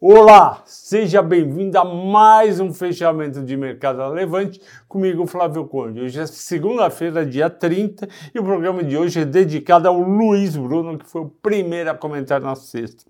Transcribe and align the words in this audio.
Olá, 0.00 0.62
seja 0.64 1.20
bem-vindo 1.20 1.76
a 1.76 1.84
mais 1.84 2.60
um 2.60 2.72
fechamento 2.72 3.42
de 3.42 3.56
mercado 3.56 3.98
relevante 3.98 4.60
comigo, 4.86 5.26
Flávio 5.26 5.66
Conde. 5.66 6.00
Hoje 6.00 6.20
é 6.20 6.24
segunda-feira, 6.24 7.26
dia 7.26 7.50
30, 7.50 8.08
e 8.32 8.38
o 8.38 8.44
programa 8.44 8.84
de 8.84 8.96
hoje 8.96 9.18
é 9.18 9.24
dedicado 9.24 9.88
ao 9.88 9.98
Luiz 9.98 10.56
Bruno, 10.56 10.96
que 10.96 11.04
foi 11.04 11.22
o 11.22 11.28
primeiro 11.28 11.90
a 11.90 11.96
comentar 11.96 12.40
na 12.40 12.54
sexta. 12.54 13.04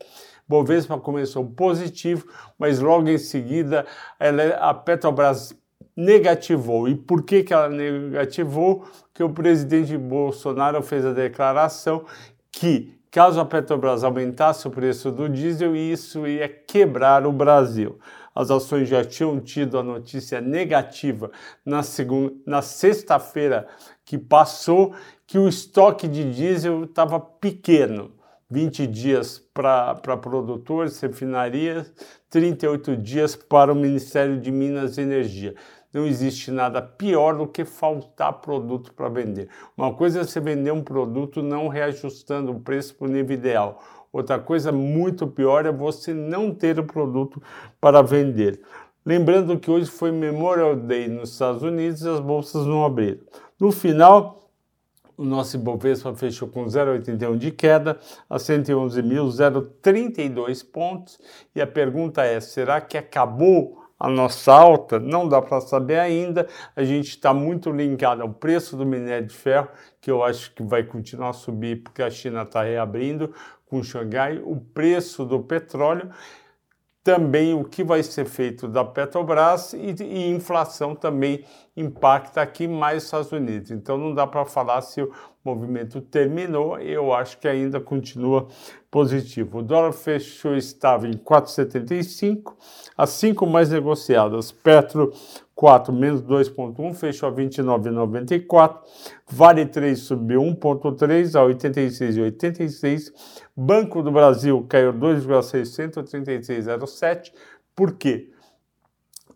Bovespa 0.48 0.96
começou 0.96 1.44
positivo, 1.44 2.26
mas 2.58 2.80
logo 2.80 3.06
em 3.06 3.18
seguida 3.18 3.84
a 4.58 4.72
Petrobras 4.72 5.54
negativou. 5.94 6.88
E 6.88 6.94
por 6.94 7.22
que, 7.22 7.42
que 7.42 7.52
ela 7.52 7.68
negativou? 7.68 8.86
Porque 9.08 9.22
o 9.22 9.28
presidente 9.28 9.94
Bolsonaro 9.98 10.82
fez 10.82 11.04
a 11.04 11.12
declaração 11.12 12.06
que 12.50 12.97
caso 13.10 13.40
a 13.40 13.44
Petrobras 13.44 14.04
aumentasse 14.04 14.66
o 14.66 14.70
preço 14.70 15.10
do 15.10 15.28
diesel, 15.28 15.74
isso 15.74 16.26
ia 16.26 16.48
quebrar 16.48 17.26
o 17.26 17.32
Brasil. 17.32 17.98
As 18.34 18.50
ações 18.50 18.88
já 18.88 19.04
tinham 19.04 19.40
tido 19.40 19.78
a 19.78 19.82
notícia 19.82 20.40
negativa 20.40 21.30
na, 21.64 21.82
segunda, 21.82 22.32
na 22.46 22.62
sexta-feira 22.62 23.66
que 24.04 24.16
passou 24.16 24.94
que 25.26 25.38
o 25.38 25.48
estoque 25.48 26.06
de 26.06 26.30
diesel 26.32 26.84
estava 26.84 27.18
pequeno. 27.18 28.12
20 28.50 28.86
dias 28.86 29.38
para 29.52 30.16
produtores, 30.16 30.98
refinarias, 31.00 31.92
38 32.30 32.96
dias 32.96 33.36
para 33.36 33.70
o 33.70 33.76
Ministério 33.76 34.40
de 34.40 34.50
Minas 34.50 34.96
e 34.96 35.02
Energia 35.02 35.54
não 35.98 36.06
existe 36.06 36.52
nada 36.52 36.80
pior 36.80 37.36
do 37.36 37.46
que 37.46 37.64
faltar 37.64 38.34
produto 38.34 38.94
para 38.94 39.08
vender. 39.08 39.48
Uma 39.76 39.92
coisa 39.92 40.20
é 40.20 40.24
você 40.24 40.38
vender 40.38 40.70
um 40.70 40.82
produto 40.82 41.42
não 41.42 41.66
reajustando 41.66 42.52
o 42.52 42.60
preço 42.60 42.94
para 42.94 43.08
o 43.08 43.10
nível 43.10 43.36
ideal. 43.36 43.82
Outra 44.12 44.38
coisa 44.38 44.70
muito 44.70 45.26
pior 45.26 45.66
é 45.66 45.72
você 45.72 46.14
não 46.14 46.54
ter 46.54 46.78
o 46.78 46.84
produto 46.84 47.42
para 47.80 48.00
vender. 48.00 48.60
Lembrando 49.04 49.58
que 49.58 49.70
hoje 49.70 49.90
foi 49.90 50.12
Memorial 50.12 50.76
Day 50.76 51.08
nos 51.08 51.32
Estados 51.32 51.62
Unidos 51.62 52.02
e 52.02 52.08
as 52.08 52.20
bolsas 52.20 52.64
não 52.64 52.84
abriram. 52.84 53.18
No 53.58 53.72
final, 53.72 54.52
o 55.16 55.24
nosso 55.24 55.56
Ibovespa 55.56 56.14
fechou 56.14 56.46
com 56.46 56.66
0,81 56.66 57.36
de 57.36 57.50
queda 57.50 57.98
a 58.30 58.36
111.032 58.36 60.64
pontos. 60.64 61.18
E 61.54 61.60
a 61.60 61.66
pergunta 61.66 62.22
é: 62.22 62.38
será 62.38 62.80
que 62.80 62.96
acabou 62.96 63.87
a 63.98 64.08
nossa 64.08 64.52
alta, 64.52 64.98
não 64.98 65.28
dá 65.28 65.42
para 65.42 65.60
saber 65.60 65.98
ainda. 65.98 66.46
A 66.76 66.84
gente 66.84 67.08
está 67.08 67.34
muito 67.34 67.70
linkado 67.70 68.22
ao 68.22 68.28
preço 68.28 68.76
do 68.76 68.86
minério 68.86 69.26
de 69.26 69.34
ferro, 69.34 69.68
que 70.00 70.10
eu 70.10 70.22
acho 70.22 70.54
que 70.54 70.62
vai 70.62 70.84
continuar 70.84 71.30
a 71.30 71.32
subir 71.32 71.82
porque 71.82 72.02
a 72.02 72.10
China 72.10 72.42
está 72.42 72.62
reabrindo 72.62 73.34
com 73.66 73.82
Xangai, 73.82 74.40
o 74.44 74.56
preço 74.56 75.24
do 75.24 75.40
petróleo, 75.40 76.10
também 77.08 77.54
o 77.54 77.64
que 77.64 77.82
vai 77.82 78.02
ser 78.02 78.26
feito 78.26 78.68
da 78.68 78.84
Petrobras 78.84 79.72
e, 79.72 79.94
e 80.02 80.28
inflação 80.28 80.94
também 80.94 81.42
impacta 81.74 82.42
aqui 82.42 82.68
mais 82.68 82.98
os 82.98 83.04
Estados 83.04 83.32
Unidos. 83.32 83.70
Então 83.70 83.96
não 83.96 84.12
dá 84.12 84.26
para 84.26 84.44
falar 84.44 84.82
se 84.82 85.00
o 85.00 85.10
movimento 85.42 86.02
terminou, 86.02 86.78
eu 86.78 87.14
acho 87.14 87.38
que 87.38 87.48
ainda 87.48 87.80
continua 87.80 88.46
positivo. 88.90 89.60
O 89.60 89.62
dólar 89.62 89.92
fechou 89.92 90.54
estável 90.54 91.10
em 91.10 91.16
4,75, 91.16 92.52
as 92.94 93.08
cinco 93.08 93.46
mais 93.46 93.70
negociadas, 93.70 94.52
Petro 94.52 95.10
4 95.58 95.92
menos 95.92 96.22
2,1, 96.22 96.94
fechou 96.94 97.28
a 97.28 97.32
29,94, 97.32 98.78
Vale 99.28 99.66
3 99.66 99.98
subiu 99.98 100.40
1,3 100.40 101.34
a 101.34 101.40
86,86, 101.52 103.12
Banco 103.56 104.00
do 104.00 104.12
Brasil 104.12 104.64
caiu 104.68 104.92
2,636,07, 104.92 107.32
por 107.74 107.94
quê? 107.94 108.30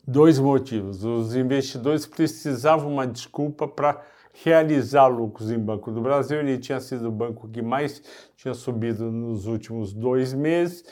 Dois 0.06 0.39
motivos. 0.39 1.03
Os 1.03 1.34
investidores 1.34 2.06
precisavam 2.06 2.92
uma 2.92 3.05
desculpa 3.05 3.67
para 3.67 4.01
realizar 4.33 5.09
lucros 5.09 5.51
em 5.51 5.58
Banco 5.58 5.91
do 5.91 6.01
Brasil. 6.01 6.39
Ele 6.39 6.57
tinha 6.57 6.79
sido 6.79 7.08
o 7.08 7.13
banco 7.13 7.48
que 7.48 7.61
mais 7.61 8.01
tinha 8.36 8.55
subido 8.55 9.11
nos 9.11 9.47
últimos 9.47 9.92
dois 9.92 10.33
meses, 10.33 10.85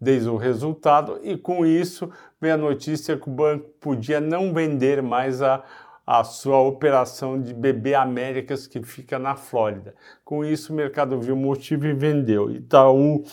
desde 0.00 0.28
o 0.28 0.36
resultado, 0.36 1.18
e 1.22 1.36
com 1.36 1.64
isso 1.64 2.10
veio 2.40 2.54
a 2.54 2.58
notícia 2.58 3.16
que 3.16 3.28
o 3.28 3.32
banco 3.32 3.68
podia 3.80 4.20
não 4.20 4.52
vender 4.52 5.02
mais 5.02 5.40
a, 5.40 5.64
a 6.06 6.22
sua 6.22 6.60
operação 6.60 7.40
de 7.40 7.52
BB 7.52 7.94
Américas, 7.94 8.66
que 8.66 8.82
fica 8.82 9.18
na 9.18 9.34
Flórida. 9.34 9.94
Com 10.24 10.44
isso, 10.44 10.72
o 10.72 10.76
mercado 10.76 11.20
viu 11.20 11.34
motivo 11.34 11.86
e 11.86 11.92
vendeu. 11.92 12.50
Itaú 12.50 13.24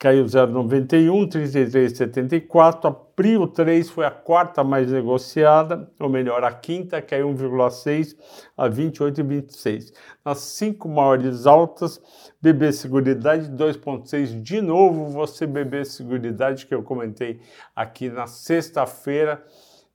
caiu 0.00 0.24
0,91, 0.24 1.28
33,74. 1.28 2.86
A 2.86 2.90
Prio 2.90 3.46
3 3.46 3.90
foi 3.90 4.06
a 4.06 4.10
quarta 4.10 4.64
mais 4.64 4.90
negociada, 4.90 5.92
ou 6.00 6.08
melhor, 6.08 6.42
a 6.42 6.50
quinta 6.50 7.02
caiu 7.02 7.28
1,6 7.28 8.16
a 8.56 8.66
28,26. 8.66 9.92
Nas 10.24 10.38
cinco 10.38 10.88
maiores 10.88 11.46
altas, 11.46 12.00
BB 12.40 12.72
Seguridade 12.72 13.50
2,6. 13.50 14.42
De 14.42 14.62
novo, 14.62 15.10
você 15.10 15.46
BB 15.46 15.84
Seguridade, 15.84 16.64
que 16.64 16.74
eu 16.74 16.82
comentei 16.82 17.38
aqui 17.76 18.08
na 18.08 18.26
sexta-feira. 18.26 19.44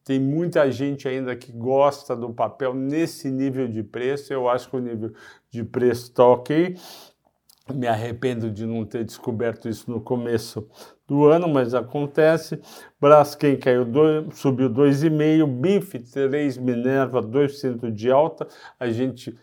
Tem 0.03 0.19
muita 0.19 0.71
gente 0.71 1.07
ainda 1.07 1.35
que 1.35 1.51
gosta 1.51 2.15
do 2.15 2.31
papel 2.31 2.75
nesse 2.75 3.31
nível 3.31 3.67
de 3.67 3.81
preço. 3.81 4.31
Eu 4.31 4.47
acho 4.47 4.69
que 4.69 4.75
o 4.75 4.79
nível 4.79 5.11
de 5.49 5.63
preço 5.63 6.03
está 6.03 6.27
ok. 6.27 6.75
Me 7.73 7.87
arrependo 7.87 8.51
de 8.51 8.63
não 8.63 8.85
ter 8.85 9.03
descoberto 9.03 9.67
isso 9.67 9.89
no 9.89 9.99
começo 9.99 10.69
do 11.07 11.25
ano, 11.25 11.47
mas 11.47 11.73
acontece. 11.73 12.61
Braskem 13.01 13.57
caiu, 13.57 13.83
dois, 13.83 14.37
subiu 14.37 14.69
2,5%, 14.69 15.47
BIF 15.47 15.97
3, 15.97 16.57
Minerva 16.57 17.23
2% 17.23 17.91
de 17.91 18.11
alta. 18.11 18.47
A 18.79 18.87
gente 18.89 19.35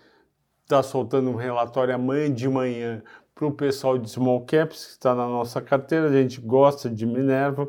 está 0.63 0.85
soltando 0.85 1.31
um 1.31 1.35
relatório 1.35 1.93
amanhã 1.93 2.33
de 2.33 2.49
manhã 2.49 3.03
para 3.35 3.47
o 3.47 3.53
pessoal 3.53 3.99
de 3.99 4.09
small 4.09 4.47
caps 4.47 4.87
que 4.87 4.93
está 4.93 5.17
na 5.17 5.27
nossa 5.27 5.61
carteira. 5.61 6.07
A 6.07 6.13
gente 6.13 6.41
gosta 6.41 6.89
de 6.89 7.05
Minerva. 7.05 7.69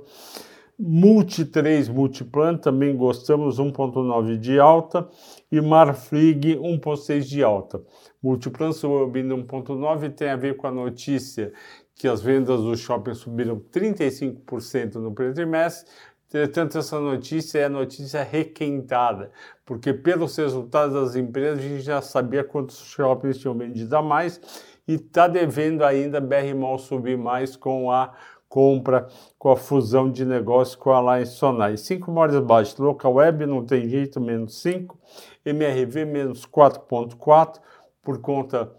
Multi 0.79 1.45
3, 1.45 1.87
Multiplan, 1.87 2.57
também 2.57 2.95
gostamos, 2.95 3.59
1,9 3.59 4.37
de 4.37 4.59
alta. 4.59 5.07
E 5.51 5.61
Marfrig, 5.61 6.55
1,6 6.57 7.21
de 7.21 7.43
alta. 7.43 7.81
Multiplan 8.21 8.71
subindo 8.71 9.37
1,9 9.37 10.13
tem 10.13 10.29
a 10.29 10.35
ver 10.35 10.57
com 10.57 10.67
a 10.67 10.71
notícia 10.71 11.53
que 11.95 12.07
as 12.07 12.21
vendas 12.21 12.61
do 12.61 12.75
shopping 12.75 13.13
subiram 13.13 13.59
35% 13.71 14.95
no 14.95 15.13
primeiro 15.13 15.35
trimestre. 15.35 15.91
Entretanto, 16.27 16.79
essa 16.79 16.99
notícia 16.99 17.59
é 17.59 17.69
notícia 17.69 18.23
requentada, 18.23 19.31
porque 19.63 19.93
pelos 19.93 20.35
resultados 20.35 20.95
das 20.95 21.15
empresas 21.15 21.59
a 21.59 21.61
gente 21.61 21.81
já 21.81 22.01
sabia 22.01 22.43
quantos 22.43 22.79
shoppings 22.79 23.37
tinham 23.37 23.55
vendido 23.55 23.95
a 23.95 24.01
mais 24.01 24.41
e 24.87 24.95
está 24.95 25.27
devendo 25.27 25.83
ainda 25.83 26.19
BR 26.19 26.55
Mall 26.55 26.79
subir 26.79 27.17
mais 27.17 27.55
com 27.55 27.91
a 27.91 28.13
compra, 28.53 29.07
com 29.39 29.49
a 29.49 29.57
fusão 29.57 30.11
de 30.11 30.23
negócio 30.23 30.77
com 30.77 30.91
a 30.91 30.97
Alliance 30.97 31.37
Sonai. 31.37 31.75
Cinco 31.75 32.11
maiores 32.11 32.39
baixas, 32.39 32.77
Local 32.77 33.13
Web 33.15 33.47
não 33.47 33.65
tem 33.65 33.89
jeito, 33.89 34.21
menos 34.21 34.61
5, 34.61 34.95
MRV 35.43 36.05
menos 36.05 36.45
4,4, 36.45 37.59
por 38.03 38.21
conta 38.21 38.71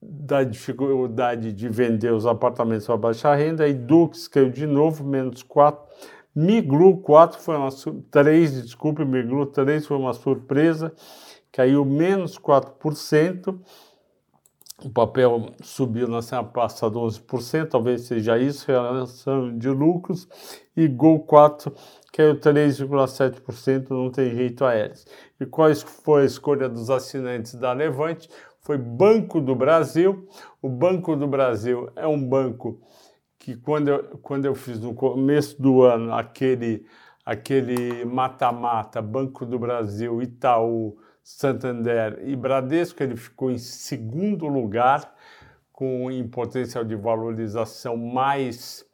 da 0.00 0.42
dificuldade 0.42 1.52
de 1.52 1.68
vender 1.68 2.10
os 2.10 2.24
apartamentos 2.24 2.86
para 2.86 2.96
baixa 2.96 3.34
renda, 3.34 3.68
e 3.68 3.74
Dux 3.74 4.28
caiu 4.28 4.48
de 4.48 4.66
novo, 4.66 5.04
menos 5.04 5.42
4. 5.42 5.84
Miglu 6.34 6.96
4 7.02 7.38
foi 7.38 7.56
uma 7.56 7.68
3, 8.10 8.62
desculpe, 8.62 9.04
Miglu 9.04 9.44
3 9.44 9.86
foi 9.86 9.98
uma 9.98 10.14
surpresa, 10.14 10.90
caiu 11.52 11.84
menos 11.84 12.38
4%. 12.38 13.60
O 14.84 14.90
papel 14.90 15.52
subiu 15.62 16.08
na 16.08 16.22
semana 16.22 16.48
passada 16.48 16.96
11%, 16.96 17.68
talvez 17.68 18.02
seja 18.02 18.38
isso, 18.38 18.66
relação 18.66 19.56
de 19.56 19.68
lucros, 19.68 20.28
e 20.76 20.88
Gol 20.88 21.20
4 21.20 21.72
caiu 22.12 22.34
3,7%, 22.34 23.90
não 23.90 24.10
tem 24.10 24.34
jeito 24.34 24.64
a 24.64 24.76
eles. 24.76 25.06
E 25.40 25.46
qual 25.46 25.74
foi 25.74 26.22
a 26.22 26.26
escolha 26.26 26.68
dos 26.68 26.90
assinantes 26.90 27.54
da 27.54 27.72
Levante? 27.72 28.28
foi 28.62 28.78
Banco 28.78 29.40
do 29.40 29.54
Brasil. 29.54 30.26
O 30.60 30.68
Banco 30.68 31.14
do 31.14 31.26
Brasil 31.26 31.90
é 31.94 32.06
um 32.06 32.22
banco 32.26 32.80
que 33.38 33.56
quando 33.56 33.88
eu, 33.88 34.18
quando 34.22 34.46
eu 34.46 34.54
fiz 34.54 34.80
no 34.80 34.94
começo 34.94 35.60
do 35.60 35.82
ano 35.82 36.14
aquele 36.14 36.86
aquele 37.24 38.04
mata-mata 38.04 39.00
Banco 39.00 39.46
do 39.46 39.56
Brasil, 39.56 40.20
Itaú, 40.22 40.96
Santander 41.22 42.20
e 42.24 42.34
Bradesco, 42.34 43.02
ele 43.02 43.16
ficou 43.16 43.50
em 43.50 43.58
segundo 43.58 44.46
lugar 44.46 45.14
com 45.72 46.10
em 46.10 46.26
potencial 46.26 46.84
de 46.84 46.96
valorização 46.96 47.96
mais 47.96 48.84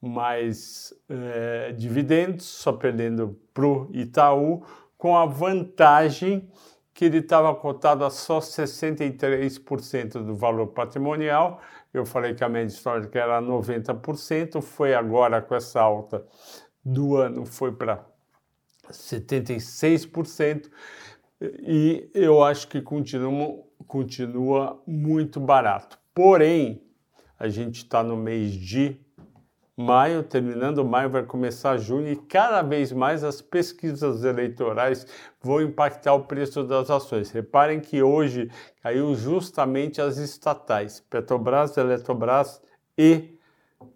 mais 0.00 0.92
é, 1.08 1.72
dividendos, 1.72 2.44
só 2.44 2.72
perdendo 2.72 3.38
para 3.54 3.64
o 3.64 3.88
Itaú, 3.92 4.64
com 4.98 5.16
a 5.16 5.24
vantagem 5.24 6.50
que 6.92 7.04
ele 7.04 7.18
estava 7.18 7.54
cotado 7.54 8.04
a 8.04 8.10
só 8.10 8.38
63% 8.38 10.24
do 10.24 10.34
valor 10.34 10.68
patrimonial, 10.68 11.60
Eu 11.94 12.06
falei 12.06 12.34
que 12.34 12.42
a 12.42 12.48
média 12.48 12.72
histórica 12.72 13.18
era 13.18 13.40
90%, 13.40 14.62
foi 14.62 14.94
agora 14.94 15.42
com 15.42 15.54
essa 15.54 15.80
alta 15.80 16.24
do 16.84 17.16
ano, 17.16 17.44
foi 17.44 17.70
para 17.70 18.04
76%, 18.90 20.70
e 21.60 22.10
eu 22.14 22.42
acho 22.42 22.68
que 22.68 22.80
continua, 22.80 23.64
continua 23.86 24.80
muito 24.86 25.40
barato. 25.40 25.98
Porém, 26.14 26.82
a 27.38 27.48
gente 27.48 27.78
está 27.78 28.02
no 28.02 28.16
mês 28.16 28.52
de 28.52 29.00
maio, 29.76 30.22
terminando 30.22 30.84
maio, 30.84 31.10
vai 31.10 31.24
começar 31.24 31.76
junho 31.78 32.08
e 32.08 32.16
cada 32.16 32.62
vez 32.62 32.92
mais 32.92 33.24
as 33.24 33.40
pesquisas 33.40 34.22
eleitorais 34.22 35.06
vão 35.40 35.60
impactar 35.60 36.14
o 36.14 36.24
preço 36.24 36.62
das 36.62 36.90
ações. 36.90 37.30
Reparem 37.30 37.80
que 37.80 38.02
hoje 38.02 38.50
caiu 38.82 39.14
justamente 39.14 40.00
as 40.00 40.18
estatais, 40.18 41.00
Petrobras, 41.00 41.76
Eletrobras 41.76 42.62
e 42.96 43.38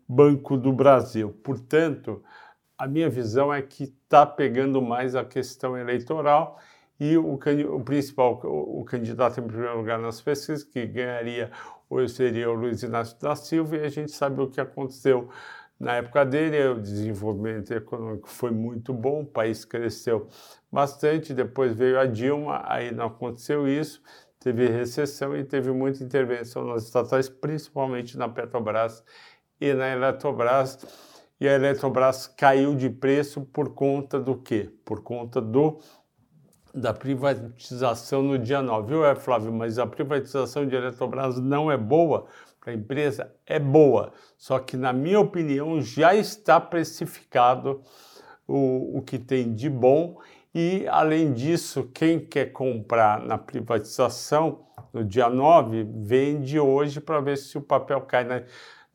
Banco 0.08 0.56
do 0.56 0.72
Brasil. 0.72 1.38
Portanto, 1.44 2.22
a 2.76 2.86
minha 2.88 3.08
visão 3.08 3.52
é 3.52 3.62
que 3.62 3.84
está 3.84 4.26
pegando 4.26 4.82
mais 4.82 5.14
a 5.14 5.24
questão 5.24 5.76
eleitoral 5.76 6.58
e 6.98 7.16
o, 7.16 7.34
o 7.34 7.84
principal, 7.84 8.40
o, 8.44 8.80
o, 8.80 8.84
candidato 8.84 9.40
em 9.40 9.46
primeiro 9.46 9.76
lugar 9.76 9.98
nas 9.98 10.20
pesquisas, 10.20 10.64
que 10.64 10.86
ganharia 10.86 11.50
hoje 11.88 12.14
seria 12.14 12.50
o 12.50 12.54
Luiz 12.54 12.82
Inácio 12.82 13.18
da 13.20 13.36
Silva, 13.36 13.76
e 13.76 13.84
a 13.84 13.88
gente 13.88 14.12
sabe 14.12 14.40
o 14.40 14.48
que 14.48 14.60
aconteceu 14.60 15.28
na 15.78 15.96
época 15.96 16.24
dele, 16.24 16.68
o 16.68 16.80
desenvolvimento 16.80 17.70
econômico 17.72 18.28
foi 18.30 18.50
muito 18.50 18.94
bom, 18.94 19.20
o 19.20 19.26
país 19.26 19.64
cresceu 19.64 20.26
bastante, 20.72 21.34
depois 21.34 21.74
veio 21.74 22.00
a 22.00 22.06
Dilma, 22.06 22.62
aí 22.64 22.90
não 22.90 23.06
aconteceu 23.06 23.68
isso, 23.68 24.02
teve 24.40 24.66
recessão 24.68 25.36
e 25.36 25.44
teve 25.44 25.70
muita 25.72 26.02
intervenção 26.02 26.64
nas 26.64 26.84
estatais, 26.84 27.28
principalmente 27.28 28.16
na 28.16 28.26
Petrobras 28.26 29.04
e 29.60 29.74
na 29.74 29.88
Eletrobras. 29.88 30.78
E 31.38 31.46
a 31.46 31.52
Eletrobras 31.52 32.26
caiu 32.26 32.74
de 32.74 32.88
preço 32.88 33.42
por 33.42 33.74
conta 33.74 34.18
do 34.18 34.36
quê? 34.36 34.70
Por 34.82 35.02
conta 35.02 35.42
do 35.42 35.78
da 36.76 36.92
privatização 36.92 38.22
no 38.22 38.38
dia 38.38 38.60
9. 38.60 38.88
Viu, 38.88 39.04
é, 39.04 39.14
Flávio? 39.14 39.50
Mas 39.50 39.78
a 39.78 39.86
privatização 39.86 40.66
de 40.66 40.76
Eletrobras 40.76 41.40
não 41.40 41.72
é 41.72 41.76
boa 41.76 42.26
para 42.60 42.72
a 42.72 42.76
empresa? 42.76 43.32
É 43.46 43.58
boa. 43.58 44.12
Só 44.36 44.58
que, 44.58 44.76
na 44.76 44.92
minha 44.92 45.18
opinião, 45.18 45.80
já 45.80 46.14
está 46.14 46.60
precificado 46.60 47.82
o, 48.46 48.98
o 48.98 49.02
que 49.02 49.18
tem 49.18 49.54
de 49.54 49.70
bom. 49.70 50.18
E, 50.54 50.86
além 50.88 51.32
disso, 51.32 51.90
quem 51.94 52.20
quer 52.20 52.52
comprar 52.52 53.20
na 53.20 53.38
privatização 53.38 54.66
no 54.92 55.02
dia 55.02 55.28
9, 55.28 55.86
vende 55.94 56.58
hoje 56.60 57.00
para 57.00 57.20
ver 57.20 57.38
se 57.38 57.56
o 57.56 57.62
papel 57.62 58.02
cai 58.02 58.24
na, 58.24 58.42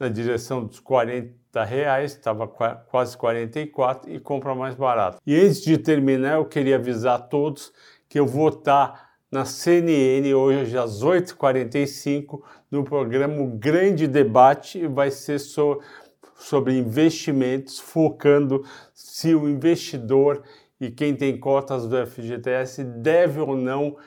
na 0.01 0.09
direção 0.09 0.65
dos 0.65 0.79
40 0.79 1.63
reais, 1.63 2.13
estava 2.13 2.47
quase 2.47 3.15
44 3.15 4.11
e 4.11 4.19
compra 4.19 4.55
mais 4.55 4.73
barato. 4.73 5.19
E 5.27 5.39
antes 5.39 5.61
de 5.61 5.77
terminar, 5.77 6.37
eu 6.37 6.45
queria 6.45 6.77
avisar 6.77 7.19
a 7.19 7.21
todos 7.21 7.71
que 8.09 8.19
eu 8.19 8.25
vou 8.25 8.49
estar 8.49 9.11
na 9.31 9.45
CNN 9.45 10.33
hoje 10.33 10.75
às 10.75 11.03
8h45 11.03 12.41
no 12.71 12.83
programa 12.83 13.45
Grande 13.59 14.07
Debate 14.07 14.79
e 14.79 14.87
vai 14.87 15.11
ser 15.11 15.37
so, 15.37 15.79
sobre 16.35 16.75
investimentos, 16.79 17.77
focando 17.77 18.65
se 18.95 19.35
o 19.35 19.47
investidor 19.47 20.41
e 20.79 20.89
quem 20.89 21.15
tem 21.15 21.39
cotas 21.39 21.87
do 21.87 22.07
FGTS 22.07 22.83
deve 22.83 23.39
ou 23.39 23.55
não 23.55 23.97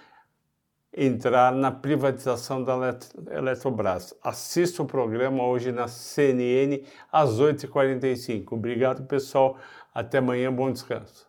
entrar 0.96 1.52
na 1.52 1.70
privatização 1.70 2.62
da 2.62 2.96
Eletrobras. 3.31 4.14
Assista 4.23 4.82
o 4.82 4.87
programa 4.87 5.44
hoje 5.44 5.73
na 5.73 5.88
CNN 5.88 6.85
às 7.11 7.41
8h45. 7.41 8.52
Obrigado, 8.52 9.05
pessoal. 9.06 9.58
Até 9.93 10.19
amanhã. 10.19 10.52
Bom 10.52 10.70
descanso. 10.70 11.26